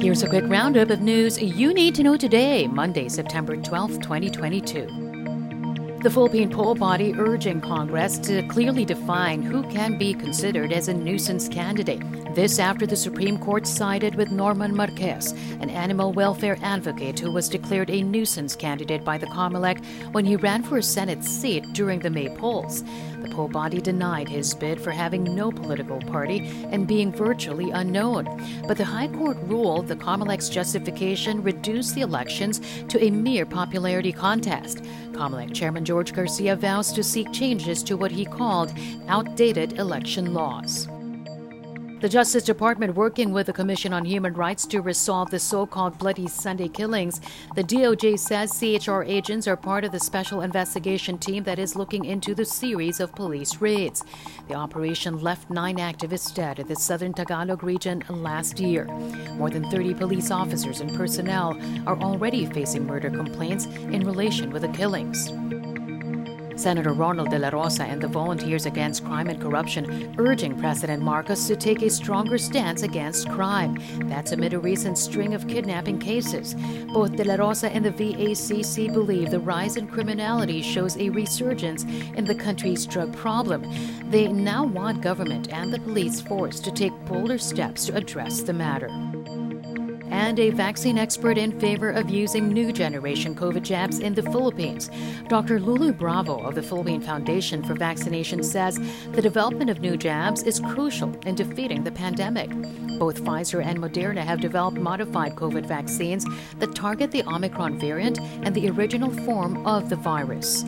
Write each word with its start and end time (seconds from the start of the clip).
Here's 0.00 0.24
a 0.24 0.28
quick 0.28 0.44
roundup 0.48 0.90
of 0.90 1.00
news 1.00 1.40
you 1.40 1.72
need 1.72 1.94
to 1.94 2.02
know 2.02 2.16
today, 2.16 2.66
Monday, 2.66 3.08
September 3.08 3.56
12, 3.56 4.00
2022. 4.00 5.09
The 6.02 6.08
Philippine 6.08 6.48
poll 6.48 6.74
body 6.74 7.14
urging 7.18 7.60
Congress 7.60 8.16
to 8.20 8.42
clearly 8.44 8.86
define 8.86 9.42
who 9.42 9.62
can 9.64 9.98
be 9.98 10.14
considered 10.14 10.72
as 10.72 10.88
a 10.88 10.94
nuisance 10.94 11.46
candidate. 11.46 12.00
This 12.34 12.58
after 12.58 12.86
the 12.86 12.96
Supreme 12.96 13.36
Court 13.36 13.66
sided 13.66 14.14
with 14.14 14.30
Norman 14.30 14.74
Marquez, 14.74 15.32
an 15.60 15.68
animal 15.68 16.14
welfare 16.14 16.56
advocate 16.62 17.18
who 17.18 17.30
was 17.30 17.50
declared 17.50 17.90
a 17.90 18.02
nuisance 18.02 18.56
candidate 18.56 19.04
by 19.04 19.18
the 19.18 19.26
COMELEC 19.26 19.84
when 20.12 20.24
he 20.24 20.36
ran 20.36 20.62
for 20.62 20.78
a 20.78 20.82
Senate 20.82 21.22
seat 21.22 21.70
during 21.74 21.98
the 21.98 22.08
May 22.08 22.34
polls. 22.34 22.82
The 23.20 23.28
poll 23.34 23.48
body 23.48 23.82
denied 23.82 24.28
his 24.28 24.54
bid 24.54 24.80
for 24.80 24.92
having 24.92 25.24
no 25.24 25.50
political 25.52 26.00
party 26.00 26.48
and 26.70 26.86
being 26.88 27.12
virtually 27.12 27.72
unknown. 27.72 28.24
But 28.66 28.78
the 28.78 28.84
High 28.86 29.08
Court 29.08 29.36
ruled 29.42 29.88
the 29.88 29.96
COMELEC's 29.96 30.48
justification 30.48 31.42
reduced 31.42 31.94
the 31.94 32.00
elections 32.00 32.62
to 32.88 33.04
a 33.04 33.10
mere 33.10 33.44
popularity 33.44 34.12
contest. 34.12 34.82
COMELEC 35.12 35.52
Chairman 35.52 35.84
George 35.90 36.12
Garcia 36.12 36.54
vows 36.54 36.92
to 36.92 37.02
seek 37.02 37.32
changes 37.32 37.82
to 37.82 37.96
what 37.96 38.12
he 38.12 38.24
called 38.24 38.72
outdated 39.08 39.72
election 39.72 40.32
laws. 40.32 40.86
The 42.00 42.08
Justice 42.08 42.44
Department 42.44 42.94
working 42.94 43.30
with 43.30 43.46
the 43.46 43.52
Commission 43.52 43.92
on 43.92 44.06
Human 44.06 44.32
Rights 44.32 44.64
to 44.68 44.80
resolve 44.80 45.30
the 45.30 45.38
so 45.38 45.66
called 45.66 45.98
Bloody 45.98 46.28
Sunday 46.28 46.68
killings. 46.68 47.20
The 47.56 47.62
DOJ 47.62 48.18
says 48.18 48.58
CHR 48.58 49.02
agents 49.02 49.46
are 49.46 49.56
part 49.56 49.84
of 49.84 49.92
the 49.92 50.00
special 50.00 50.40
investigation 50.40 51.18
team 51.18 51.44
that 51.44 51.58
is 51.58 51.76
looking 51.76 52.06
into 52.06 52.34
the 52.34 52.46
series 52.46 53.00
of 53.00 53.14
police 53.14 53.60
raids. 53.60 54.02
The 54.48 54.54
operation 54.54 55.20
left 55.20 55.50
nine 55.50 55.76
activists 55.76 56.34
dead 56.34 56.58
in 56.58 56.68
the 56.68 56.76
southern 56.76 57.12
Tagalog 57.12 57.62
region 57.62 58.02
last 58.08 58.60
year. 58.60 58.86
More 59.34 59.50
than 59.50 59.68
30 59.70 59.92
police 59.92 60.30
officers 60.30 60.80
and 60.80 60.96
personnel 60.96 61.60
are 61.86 62.00
already 62.00 62.46
facing 62.46 62.86
murder 62.86 63.10
complaints 63.10 63.66
in 63.66 64.06
relation 64.06 64.50
with 64.52 64.62
the 64.62 64.68
killings. 64.68 65.30
Senator 66.60 66.92
Ronald 66.92 67.30
De 67.30 67.38
La 67.38 67.48
Rosa 67.48 67.84
and 67.84 68.02
the 68.02 68.06
Volunteers 68.06 68.66
Against 68.66 69.02
Crime 69.06 69.28
and 69.28 69.40
Corruption 69.40 70.14
urging 70.18 70.58
President 70.58 71.02
Marcos 71.02 71.46
to 71.46 71.56
take 71.56 71.80
a 71.80 71.88
stronger 71.88 72.36
stance 72.36 72.82
against 72.82 73.30
crime. 73.30 73.78
That's 74.10 74.32
amid 74.32 74.52
a 74.52 74.58
recent 74.58 74.98
string 74.98 75.32
of 75.32 75.48
kidnapping 75.48 75.98
cases. 75.98 76.54
Both 76.92 77.16
De 77.16 77.24
La 77.24 77.36
Rosa 77.36 77.70
and 77.70 77.82
the 77.82 77.90
VACC 77.90 78.92
believe 78.92 79.30
the 79.30 79.40
rise 79.40 79.78
in 79.78 79.88
criminality 79.88 80.60
shows 80.60 80.98
a 80.98 81.08
resurgence 81.08 81.84
in 81.84 82.26
the 82.26 82.34
country's 82.34 82.84
drug 82.84 83.16
problem. 83.16 83.64
They 84.10 84.28
now 84.28 84.66
want 84.66 85.00
government 85.00 85.50
and 85.50 85.72
the 85.72 85.80
police 85.80 86.20
force 86.20 86.60
to 86.60 86.70
take 86.70 86.92
bolder 87.06 87.38
steps 87.38 87.86
to 87.86 87.96
address 87.96 88.42
the 88.42 88.52
matter 88.52 88.90
and 90.10 90.38
a 90.38 90.50
vaccine 90.50 90.98
expert 90.98 91.38
in 91.38 91.58
favor 91.58 91.90
of 91.90 92.10
using 92.10 92.48
new 92.48 92.72
generation 92.72 93.34
COVID 93.34 93.62
jabs 93.62 93.98
in 93.98 94.14
the 94.14 94.22
Philippines. 94.22 94.90
Dr. 95.28 95.60
Lulu 95.60 95.92
Bravo 95.92 96.38
of 96.40 96.54
the 96.54 96.62
Philippine 96.62 97.00
Foundation 97.00 97.62
for 97.62 97.74
Vaccination 97.74 98.42
says 98.42 98.78
the 99.12 99.22
development 99.22 99.70
of 99.70 99.80
new 99.80 99.96
jabs 99.96 100.42
is 100.42 100.60
crucial 100.60 101.14
in 101.26 101.34
defeating 101.34 101.84
the 101.84 101.92
pandemic. 101.92 102.50
Both 102.98 103.22
Pfizer 103.22 103.64
and 103.64 103.78
Moderna 103.78 104.22
have 104.22 104.40
developed 104.40 104.78
modified 104.78 105.36
COVID 105.36 105.66
vaccines 105.66 106.26
that 106.58 106.74
target 106.74 107.10
the 107.10 107.22
Omicron 107.24 107.78
variant 107.78 108.20
and 108.42 108.54
the 108.54 108.68
original 108.70 109.10
form 109.24 109.66
of 109.66 109.88
the 109.88 109.96
virus. 109.96 110.64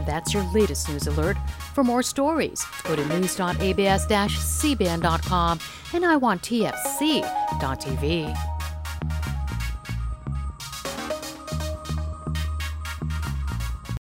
And 0.00 0.08
that's 0.08 0.32
your 0.32 0.42
latest 0.54 0.88
news 0.88 1.06
alert. 1.06 1.36
For 1.74 1.84
more 1.84 2.02
stories, 2.02 2.64
go 2.84 2.96
to 2.96 3.04
news.abs-cbn.com 3.04 5.60
and 5.92 6.04
iwanttfc.tv. 6.04 8.49